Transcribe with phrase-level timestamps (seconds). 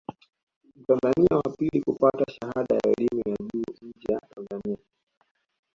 [0.75, 4.77] Mtanzania wa pili kupata shahada ya elimu ya juu nje ya Tanzania